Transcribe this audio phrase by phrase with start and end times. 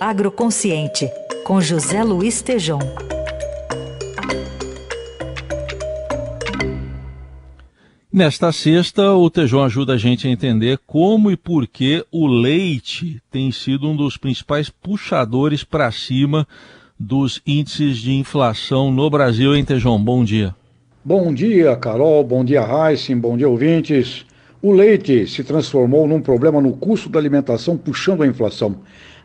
[0.00, 1.08] Agroconsciente,
[1.44, 2.80] com José Luiz Tejom.
[8.12, 13.20] Nesta sexta, o Tejão ajuda a gente a entender como e por que o leite
[13.30, 16.46] tem sido um dos principais puxadores para cima
[16.98, 20.02] dos índices de inflação no Brasil, hein, Tejão?
[20.02, 20.54] Bom dia.
[21.04, 22.22] Bom dia, Carol.
[22.24, 23.18] Bom dia, Heisen.
[23.18, 24.24] Bom dia, ouvintes.
[24.66, 28.76] O leite se transformou num problema no custo da alimentação, puxando a inflação.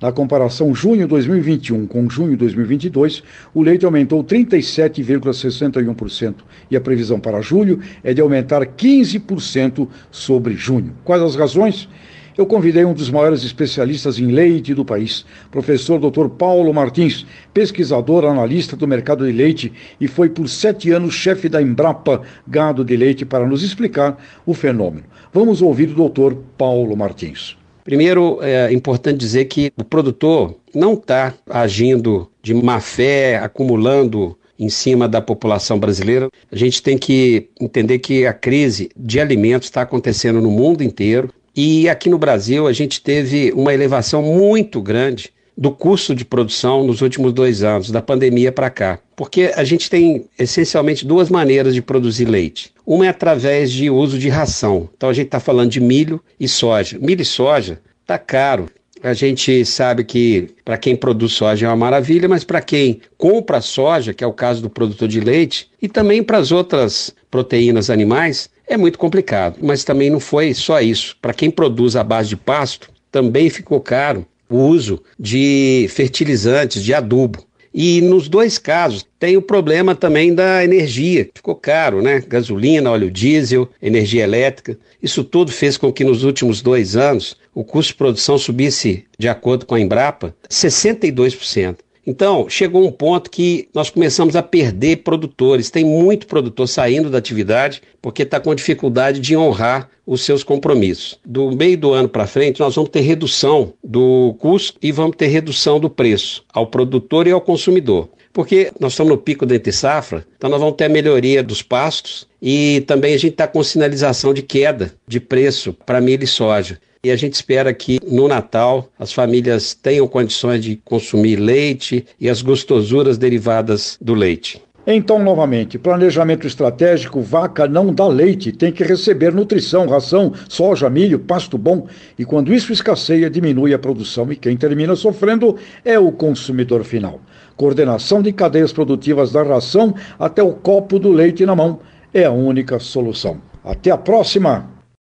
[0.00, 6.36] Na comparação junho 2021 com junho 2022, o leite aumentou 37,61%
[6.70, 10.94] e a previsão para julho é de aumentar 15% sobre junho.
[11.04, 11.86] Quais as razões?
[12.36, 16.28] Eu convidei um dos maiores especialistas em leite do país, professor Dr.
[16.28, 21.62] Paulo Martins, pesquisador, analista do mercado de leite e foi por sete anos chefe da
[21.62, 25.04] Embrapa Gado de Leite para nos explicar o fenômeno.
[25.32, 27.56] Vamos ouvir o doutor Paulo Martins.
[27.82, 34.68] Primeiro, é importante dizer que o produtor não está agindo de má fé, acumulando em
[34.68, 36.28] cima da população brasileira.
[36.52, 41.30] A gente tem que entender que a crise de alimentos está acontecendo no mundo inteiro
[41.56, 46.86] e aqui no Brasil a gente teve uma elevação muito grande do custo de produção
[46.86, 48.98] nos últimos dois anos, da pandemia para cá.
[49.16, 52.72] Porque a gente tem essencialmente duas maneiras de produzir leite.
[52.84, 54.90] Uma é através de uso de ração.
[54.94, 56.98] Então a gente está falando de milho e soja.
[57.00, 58.68] Milho e soja está caro.
[59.02, 63.60] A gente sabe que para quem produz soja é uma maravilha, mas para quem compra
[63.60, 67.88] soja, que é o caso do produtor de leite, e também para as outras proteínas
[67.88, 69.58] animais, é muito complicado.
[69.62, 71.16] Mas também não foi só isso.
[71.20, 76.94] Para quem produz à base de pasto, também ficou caro o uso de fertilizantes, de
[76.94, 77.44] adubo.
[77.78, 82.22] E nos dois casos tem o problema também da energia, ficou caro, né?
[82.26, 84.78] Gasolina, óleo diesel, energia elétrica.
[85.02, 89.28] Isso tudo fez com que nos últimos dois anos o custo de produção subisse, de
[89.28, 91.76] acordo com a Embrapa, 62%.
[92.06, 95.70] Então, chegou um ponto que nós começamos a perder produtores.
[95.70, 101.18] Tem muito produtor saindo da atividade porque está com dificuldade de honrar os seus compromissos.
[101.26, 105.26] Do meio do ano para frente, nós vamos ter redução do custo e vamos ter
[105.26, 108.08] redução do preço ao produtor e ao consumidor.
[108.36, 111.62] Porque nós estamos no pico da entre safra, então nós vamos ter a melhoria dos
[111.62, 116.26] pastos e também a gente está com sinalização de queda de preço para milho e
[116.26, 116.78] soja.
[117.02, 122.28] E a gente espera que no Natal as famílias tenham condições de consumir leite e
[122.28, 124.62] as gostosuras derivadas do leite.
[124.86, 131.18] Então, novamente, planejamento estratégico, vaca não dá leite, tem que receber nutrição, ração, soja, milho,
[131.18, 131.88] pasto bom.
[132.16, 137.20] E quando isso escasseia, diminui a produção e quem termina sofrendo é o consumidor final.
[137.56, 141.80] Coordenação de cadeias produtivas da ração até o copo do leite na mão
[142.14, 143.38] é a única solução.
[143.64, 144.75] Até a próxima!